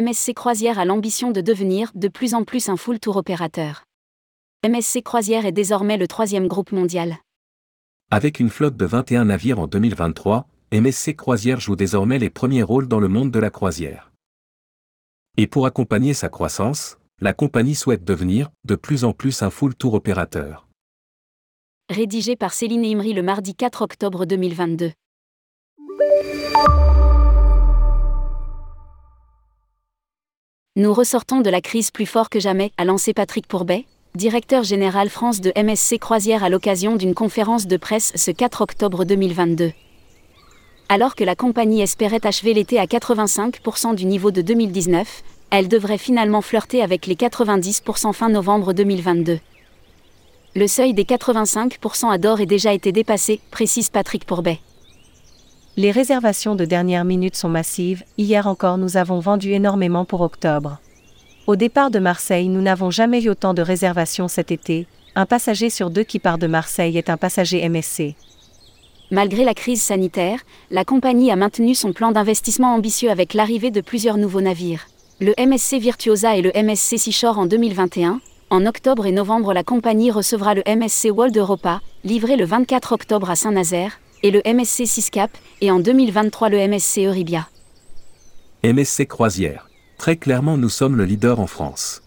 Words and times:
MSC 0.00 0.32
Croisière 0.32 0.78
a 0.78 0.86
l'ambition 0.86 1.32
de 1.32 1.42
devenir 1.42 1.90
de 1.94 2.08
plus 2.08 2.32
en 2.32 2.44
plus 2.44 2.70
un 2.70 2.78
full 2.78 2.98
tour 2.98 3.16
opérateur. 3.16 3.84
MSC 4.66 5.02
Croisière 5.02 5.44
est 5.44 5.52
désormais 5.52 5.98
le 5.98 6.08
troisième 6.08 6.48
groupe 6.48 6.72
mondial. 6.72 7.18
Avec 8.10 8.40
une 8.40 8.48
flotte 8.48 8.78
de 8.78 8.86
21 8.86 9.26
navires 9.26 9.58
en 9.58 9.66
2023, 9.66 10.48
MSC 10.72 11.14
Croisière 11.14 11.60
joue 11.60 11.76
désormais 11.76 12.18
les 12.18 12.30
premiers 12.30 12.62
rôles 12.62 12.88
dans 12.88 13.00
le 13.00 13.08
monde 13.08 13.30
de 13.30 13.38
la 13.38 13.50
croisière. 13.50 14.10
Et 15.36 15.46
pour 15.46 15.66
accompagner 15.66 16.14
sa 16.14 16.30
croissance, 16.30 16.96
la 17.20 17.34
compagnie 17.34 17.74
souhaite 17.74 18.02
devenir 18.02 18.48
de 18.64 18.76
plus 18.76 19.04
en 19.04 19.12
plus 19.12 19.42
un 19.42 19.50
full 19.50 19.74
tour 19.74 19.92
opérateur. 19.92 20.68
Rédigé 21.90 22.34
par 22.34 22.54
Céline 22.54 22.86
Imri 22.86 23.12
le 23.12 23.22
mardi 23.22 23.54
4 23.54 23.82
octobre 23.82 24.24
2022. 24.24 24.92
Nous 30.74 30.94
ressortons 30.94 31.42
de 31.42 31.50
la 31.50 31.60
crise 31.60 31.90
plus 31.90 32.06
fort 32.06 32.30
que 32.30 32.40
jamais, 32.40 32.72
a 32.78 32.86
lancé 32.86 33.12
Patrick 33.12 33.46
Pourbet, 33.46 33.84
directeur 34.14 34.62
général 34.62 35.10
France 35.10 35.42
de 35.42 35.52
MSC 35.54 35.98
Croisière 35.98 36.42
à 36.42 36.48
l'occasion 36.48 36.96
d'une 36.96 37.12
conférence 37.12 37.66
de 37.66 37.76
presse 37.76 38.10
ce 38.14 38.30
4 38.30 38.62
octobre 38.62 39.04
2022. 39.04 39.72
Alors 40.88 41.14
que 41.14 41.24
la 41.24 41.36
compagnie 41.36 41.82
espérait 41.82 42.26
achever 42.26 42.54
l'été 42.54 42.78
à 42.78 42.86
85% 42.86 43.94
du 43.94 44.06
niveau 44.06 44.30
de 44.30 44.40
2019, 44.40 45.22
elle 45.50 45.68
devrait 45.68 45.98
finalement 45.98 46.40
flirter 46.40 46.80
avec 46.80 47.06
les 47.06 47.16
90% 47.16 48.14
fin 48.14 48.30
novembre 48.30 48.72
2022. 48.72 49.40
Le 50.54 50.66
seuil 50.66 50.94
des 50.94 51.04
85% 51.04 52.10
à 52.10 52.16
d'or 52.16 52.40
est 52.40 52.46
déjà 52.46 52.72
été 52.72 52.92
dépassé, 52.92 53.42
précise 53.50 53.90
Patrick 53.90 54.24
Pourbet. 54.24 54.58
Les 55.78 55.90
réservations 55.90 56.54
de 56.54 56.66
dernière 56.66 57.06
minute 57.06 57.34
sont 57.34 57.48
massives, 57.48 58.04
hier 58.18 58.46
encore 58.46 58.76
nous 58.76 58.98
avons 58.98 59.20
vendu 59.20 59.52
énormément 59.52 60.04
pour 60.04 60.20
octobre. 60.20 60.78
Au 61.46 61.56
départ 61.56 61.90
de 61.90 61.98
Marseille, 61.98 62.50
nous 62.50 62.60
n'avons 62.60 62.90
jamais 62.90 63.20
vu 63.20 63.30
autant 63.30 63.54
de 63.54 63.62
réservations 63.62 64.28
cet 64.28 64.50
été, 64.50 64.86
un 65.14 65.24
passager 65.24 65.70
sur 65.70 65.88
deux 65.88 66.02
qui 66.02 66.18
part 66.18 66.36
de 66.36 66.46
Marseille 66.46 66.98
est 66.98 67.08
un 67.08 67.16
passager 67.16 67.66
MSC. 67.66 68.14
Malgré 69.10 69.44
la 69.44 69.54
crise 69.54 69.80
sanitaire, 69.80 70.40
la 70.70 70.84
compagnie 70.84 71.30
a 71.30 71.36
maintenu 71.36 71.74
son 71.74 71.94
plan 71.94 72.12
d'investissement 72.12 72.74
ambitieux 72.74 73.10
avec 73.10 73.32
l'arrivée 73.32 73.70
de 73.70 73.80
plusieurs 73.80 74.18
nouveaux 74.18 74.42
navires. 74.42 74.88
Le 75.20 75.32
MSC 75.38 75.78
Virtuosa 75.78 76.36
et 76.36 76.42
le 76.42 76.52
MSC 76.54 76.98
Seashore 76.98 77.38
en 77.38 77.46
2021. 77.46 78.20
En 78.50 78.66
octobre 78.66 79.06
et 79.06 79.12
novembre, 79.12 79.54
la 79.54 79.64
compagnie 79.64 80.10
recevra 80.10 80.52
le 80.52 80.62
MSC 80.66 81.08
World 81.10 81.34
Europa, 81.34 81.80
livré 82.04 82.36
le 82.36 82.44
24 82.44 82.92
octobre 82.92 83.30
à 83.30 83.36
Saint-Nazaire, 83.36 83.98
et 84.22 84.30
le 84.30 84.40
MSC 84.44 84.86
Siscap, 84.86 85.30
et 85.60 85.70
en 85.70 85.80
2023 85.80 86.48
le 86.48 86.68
MSC 86.68 86.98
Euribia. 86.98 87.48
MSC 88.64 89.06
Croisière. 89.06 89.68
Très 89.98 90.16
clairement, 90.16 90.56
nous 90.56 90.68
sommes 90.68 90.96
le 90.96 91.04
leader 91.04 91.40
en 91.40 91.46
France. 91.46 92.02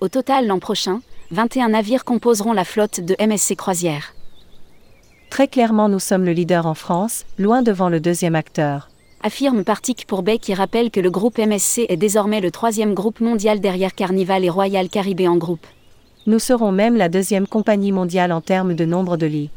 Au 0.00 0.08
total, 0.08 0.46
l'an 0.46 0.58
prochain, 0.58 1.00
21 1.30 1.68
navires 1.70 2.04
composeront 2.04 2.52
la 2.52 2.64
flotte 2.64 3.00
de 3.00 3.14
MSC 3.24 3.54
Croisière. 3.54 4.14
Très 5.30 5.46
clairement, 5.46 5.88
nous 5.88 6.00
sommes 6.00 6.24
le 6.24 6.32
leader 6.32 6.66
en 6.66 6.74
France, 6.74 7.24
loin 7.38 7.62
devant 7.62 7.88
le 7.88 8.00
deuxième 8.00 8.34
acteur. 8.34 8.88
Affirme 9.22 9.62
Partic 9.64 10.06
Pourbet 10.06 10.38
qui 10.38 10.54
rappelle 10.54 10.90
que 10.90 10.98
le 10.98 11.10
groupe 11.10 11.38
MSC 11.38 11.86
est 11.88 11.96
désormais 11.96 12.40
le 12.40 12.50
troisième 12.50 12.94
groupe 12.94 13.20
mondial 13.20 13.60
derrière 13.60 13.94
Carnival 13.94 14.44
et 14.44 14.50
Royal 14.50 14.88
Caribbean 14.88 15.36
Group. 15.36 15.66
Nous 16.26 16.38
serons 16.38 16.72
même 16.72 16.96
la 16.96 17.08
deuxième 17.08 17.46
compagnie 17.46 17.92
mondiale 17.92 18.32
en 18.32 18.40
termes 18.40 18.74
de 18.74 18.84
nombre 18.84 19.16
de 19.16 19.26
lits. 19.26 19.50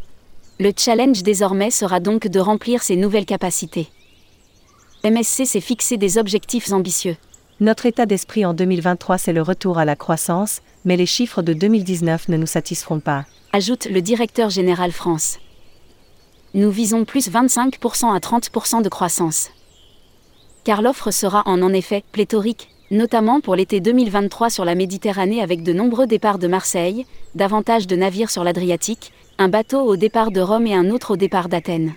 Le 0.59 0.71
challenge 0.75 1.23
désormais 1.23 1.71
sera 1.71 1.99
donc 1.99 2.27
de 2.27 2.39
remplir 2.39 2.83
ces 2.83 2.95
nouvelles 2.95 3.25
capacités. 3.25 3.87
MSC 5.03 5.45
s'est 5.45 5.61
fixé 5.61 5.97
des 5.97 6.17
objectifs 6.17 6.71
ambitieux. 6.71 7.17
Notre 7.59 7.85
état 7.85 8.05
d'esprit 8.05 8.45
en 8.45 8.53
2023 8.53 9.17
c'est 9.17 9.33
le 9.33 9.41
retour 9.41 9.77
à 9.77 9.85
la 9.85 9.95
croissance, 9.95 10.61
mais 10.85 10.97
les 10.97 11.05
chiffres 11.05 11.41
de 11.41 11.53
2019 11.53 12.29
ne 12.29 12.37
nous 12.37 12.47
satisferont 12.47 12.99
pas. 12.99 13.25
Ajoute 13.51 13.85
le 13.85 14.01
directeur 14.01 14.49
général 14.49 14.91
France 14.91 15.39
nous 16.53 16.69
visons 16.69 17.03
plus 17.03 17.31
25% 17.31 18.13
à 18.13 18.19
30% 18.19 18.83
de 18.83 18.89
croissance. 18.89 19.49
Car 20.63 20.81
l'offre 20.81 21.09
sera 21.09 21.41
en 21.45 21.61
en 21.63 21.73
effet 21.73 22.03
pléthorique, 22.11 22.69
notamment 22.91 23.41
pour 23.41 23.55
l'été 23.55 23.79
2023 23.79 24.51
sur 24.51 24.63
la 24.63 24.75
Méditerranée 24.75 25.41
avec 25.41 25.63
de 25.63 25.73
nombreux 25.73 26.05
départs 26.05 26.37
de 26.37 26.47
Marseille, 26.47 27.05
davantage 27.33 27.87
de 27.87 27.95
navires 27.95 28.29
sur 28.29 28.43
l'Adriatique, 28.43 29.11
un 29.37 29.49
bateau 29.49 29.81
au 29.81 29.95
départ 29.95 30.31
de 30.31 30.41
Rome 30.41 30.67
et 30.67 30.75
un 30.75 30.89
autre 30.89 31.11
au 31.11 31.17
départ 31.17 31.49
d'Athènes. 31.49 31.93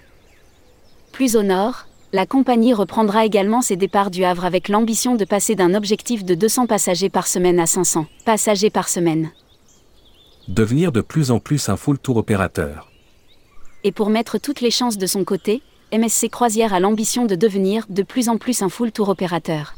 Plus 1.13 1.37
au 1.37 1.43
nord, 1.43 1.87
la 2.13 2.27
compagnie 2.27 2.75
reprendra 2.75 3.25
également 3.25 3.63
ses 3.63 3.77
départs 3.77 4.11
du 4.11 4.25
Havre 4.25 4.45
avec 4.45 4.69
l'ambition 4.69 5.15
de 5.15 5.25
passer 5.25 5.55
d'un 5.55 5.75
objectif 5.75 6.25
de 6.25 6.35
200 6.35 6.67
passagers 6.67 7.11
par 7.11 7.27
semaine 7.27 7.61
à 7.61 7.67
500 7.67 8.07
passagers 8.25 8.71
par 8.71 8.89
semaine. 8.89 9.31
Devenir 10.49 10.93
de 10.93 11.01
plus 11.01 11.31
en 11.31 11.39
plus 11.39 11.69
un 11.69 11.77
full 11.77 11.99
tour 11.99 12.17
opérateur 12.17 12.91
et 13.87 13.93
pour 13.93 14.11
mettre 14.11 14.39
toutes 14.39 14.63
les 14.63 14.73
chances 14.73 14.99
de 14.99 15.07
son 15.07 15.23
côté, 15.23 15.63
MSC 15.93 16.29
Croisière 16.29 16.75
a 16.75 16.81
l'ambition 16.81 17.25
de 17.25 17.37
devenir 17.37 17.87
de 17.89 18.03
plus 18.03 18.29
en 18.29 18.37
plus 18.37 18.63
un 18.63 18.69
full 18.69 18.91
tour 18.91 19.09
opérateur. 19.09 19.77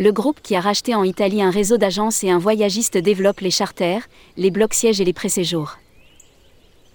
Le 0.00 0.10
groupe 0.10 0.40
qui 0.42 0.56
a 0.56 0.60
racheté 0.60 0.92
en 0.92 1.04
Italie 1.04 1.42
un 1.42 1.52
réseau 1.52 1.76
d'agences 1.76 2.24
et 2.24 2.30
un 2.30 2.38
voyagiste 2.38 2.98
développe 2.98 3.38
les 3.38 3.52
charters, 3.52 4.08
les 4.36 4.50
blocs 4.50 4.74
sièges 4.74 5.00
et 5.00 5.04
les 5.04 5.12
pré-séjours. 5.12 5.78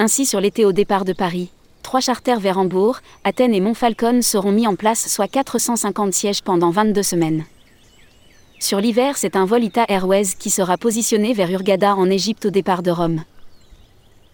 Ainsi 0.04 0.26
sur 0.26 0.42
l'été 0.42 0.66
au 0.66 0.72
départ 0.72 1.06
de 1.06 1.14
Paris, 1.14 1.52
trois 1.84 2.00
charters 2.00 2.40
vers 2.40 2.58
Hambourg, 2.58 3.02
Athènes 3.24 3.54
et 3.54 3.60
Montfalcon 3.60 4.24
seront 4.24 4.52
mis 4.52 4.66
en 4.66 4.74
place 4.74 5.08
soit 5.08 5.28
450 5.28 6.12
sièges 6.12 6.42
pendant 6.42 6.72
22 6.72 7.04
semaines. 7.04 7.46
Sur 8.60 8.82
l'hiver, 8.82 9.16
c'est 9.16 9.36
un 9.36 9.46
vol 9.46 9.64
Ita 9.64 9.86
Airways 9.90 10.30
qui 10.40 10.50
sera 10.50 10.80
positionné 10.80 11.34
vers 11.34 11.52
Urgada 11.52 11.96
en 11.96 12.10
Égypte 12.10 12.48
au 12.48 12.50
départ 12.50 12.82
de 12.82 12.90
Rome. 12.90 13.24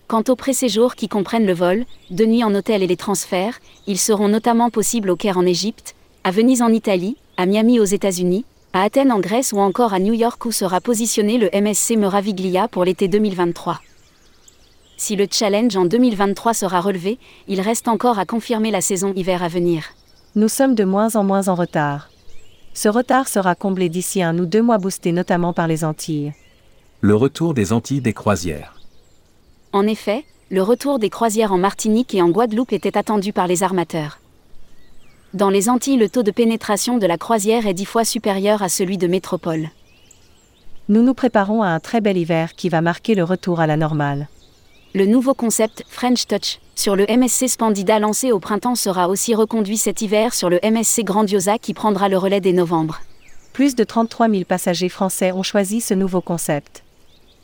Quant 0.07 0.23
aux 0.29 0.37
pré-séjours 0.37 0.95
qui 0.95 1.09
comprennent 1.09 1.45
le 1.45 1.53
vol, 1.53 1.83
de 2.11 2.23
nuit 2.23 2.45
en 2.45 2.55
hôtel 2.55 2.81
et 2.81 2.87
les 2.87 2.95
transferts, 2.95 3.59
ils 3.87 3.99
seront 3.99 4.29
notamment 4.29 4.69
possibles 4.69 5.09
au 5.09 5.17
Caire 5.17 5.37
en 5.37 5.45
Égypte, 5.45 5.95
à 6.23 6.31
Venise 6.31 6.61
en 6.61 6.71
Italie, 6.71 7.17
à 7.35 7.45
Miami 7.45 7.81
aux 7.81 7.83
États-Unis, 7.83 8.45
à 8.71 8.83
Athènes 8.83 9.11
en 9.11 9.19
Grèce 9.19 9.51
ou 9.51 9.59
encore 9.59 9.93
à 9.93 9.99
New 9.99 10.13
York 10.13 10.45
où 10.45 10.53
sera 10.53 10.79
positionné 10.79 11.37
le 11.37 11.49
MSC 11.51 11.97
Meraviglia 11.97 12.69
pour 12.69 12.85
l'été 12.85 13.09
2023. 13.09 13.81
Si 14.99 15.15
le 15.15 15.27
challenge 15.29 15.77
en 15.77 15.85
2023 15.85 16.55
sera 16.55 16.81
relevé, 16.81 17.19
il 17.47 17.61
reste 17.61 17.87
encore 17.87 18.17
à 18.17 18.25
confirmer 18.25 18.71
la 18.71 18.81
saison 18.81 19.13
hiver 19.13 19.43
à 19.43 19.47
venir. 19.47 19.83
Nous 20.35 20.47
sommes 20.47 20.73
de 20.73 20.83
moins 20.83 21.15
en 21.15 21.23
moins 21.23 21.47
en 21.49 21.55
retard. 21.55 22.09
Ce 22.73 22.89
retard 22.89 23.27
sera 23.27 23.53
comblé 23.53 23.89
d'ici 23.89 24.23
un 24.23 24.37
ou 24.39 24.47
deux 24.47 24.61
mois 24.61 24.79
boosté 24.79 25.11
notamment 25.11 25.53
par 25.53 25.67
les 25.67 25.83
Antilles. 25.83 26.33
Le 27.01 27.15
retour 27.15 27.53
des 27.53 27.73
Antilles 27.73 28.01
des 28.01 28.13
croisières. 28.13 28.79
En 29.71 29.85
effet, 29.85 30.25
le 30.49 30.63
retour 30.63 30.97
des 30.97 31.11
croisières 31.11 31.53
en 31.53 31.59
Martinique 31.59 32.15
et 32.15 32.23
en 32.23 32.29
Guadeloupe 32.29 32.73
était 32.73 32.97
attendu 32.97 33.33
par 33.33 33.45
les 33.45 33.61
armateurs. 33.61 34.19
Dans 35.35 35.51
les 35.51 35.69
Antilles, 35.69 35.97
le 35.97 36.09
taux 36.09 36.23
de 36.23 36.31
pénétration 36.31 36.97
de 36.97 37.05
la 37.05 37.19
croisière 37.19 37.67
est 37.67 37.75
dix 37.75 37.85
fois 37.85 38.03
supérieur 38.03 38.63
à 38.63 38.69
celui 38.69 38.97
de 38.97 39.07
métropole. 39.07 39.69
Nous 40.89 41.03
nous 41.03 41.13
préparons 41.13 41.61
à 41.61 41.67
un 41.67 41.79
très 41.79 42.01
bel 42.01 42.17
hiver 42.17 42.55
qui 42.55 42.69
va 42.69 42.81
marquer 42.81 43.13
le 43.13 43.23
retour 43.23 43.59
à 43.59 43.67
la 43.67 43.77
normale. 43.77 44.27
Le 44.95 45.05
nouveau 45.05 45.33
concept 45.33 45.83
French 45.89 46.27
Touch 46.27 46.59
sur 46.75 46.95
le 46.95 47.05
MSC 47.05 47.49
Splendida 47.49 47.99
lancé 47.99 48.31
au 48.31 48.39
printemps 48.39 48.75
sera 48.75 49.09
aussi 49.09 49.35
reconduit 49.35 49.77
cet 49.77 50.01
hiver 50.01 50.33
sur 50.33 50.49
le 50.49 50.59
MSC 50.63 51.03
Grandiosa 51.03 51.57
qui 51.57 51.73
prendra 51.73 52.07
le 52.07 52.17
relais 52.17 52.39
dès 52.39 52.53
novembre. 52.53 53.01
Plus 53.51 53.75
de 53.75 53.83
33 53.83 54.29
000 54.29 54.43
passagers 54.45 54.87
français 54.87 55.33
ont 55.33 55.43
choisi 55.43 55.81
ce 55.81 55.93
nouveau 55.93 56.21
concept. 56.21 56.83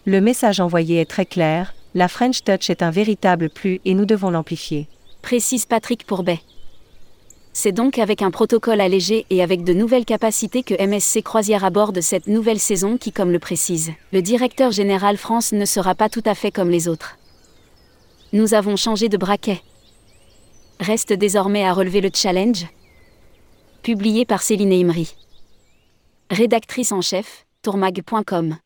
Le 0.06 0.22
message 0.22 0.62
envoyé 0.62 1.02
est 1.02 1.10
très 1.10 1.26
clair, 1.26 1.74
la 1.96 2.08
French 2.08 2.44
Touch 2.44 2.70
est 2.70 2.82
un 2.82 2.92
véritable 2.92 3.50
plus 3.50 3.82
et 3.84 3.94
nous 3.94 4.06
devons 4.06 4.32
l'amplifier. 4.32 4.88
Précise 5.22 5.66
Patrick 5.66 6.06
Pourbet. 6.06 6.40
C'est 7.52 7.72
donc 7.72 8.00
avec 8.00 8.22
un 8.22 8.32
protocole 8.32 8.82
allégé 8.82 9.26
et 9.30 9.44
avec 9.44 9.64
de 9.64 9.74
nouvelles 9.74 10.06
capacités 10.06 10.64
que 10.64 10.82
MSC 10.82 11.22
Croisière 11.22 11.66
aborde 11.66 12.00
cette 12.02 12.28
nouvelle 12.28 12.60
saison 12.60 12.98
qui, 12.98 13.12
comme 13.12 13.32
le 13.32 13.40
précise, 13.40 13.92
le 14.12 14.22
directeur 14.22 14.72
général 14.72 15.18
France 15.18 15.52
ne 15.52 15.66
sera 15.66 15.94
pas 15.94 16.10
tout 16.10 16.24
à 16.26 16.36
fait 16.36 16.52
comme 16.52 16.70
les 16.70 16.88
autres. 16.88 17.18
Nous 18.34 18.56
avons 18.56 18.76
changé 18.76 19.10
de 19.10 19.18
braquet. 19.18 19.62
Reste 20.80 21.14
désormais 21.14 21.66
à 21.66 21.72
relever 21.72 22.02
le 22.02 22.10
challenge. 22.12 22.66
Publié 23.84 24.26
par 24.26 24.42
Céline 24.42 24.74
Imri. 24.74 25.16
Rédactrice 26.32 26.92
en 26.92 27.02
chef, 27.02 27.46
tourmag.com. 27.62 28.58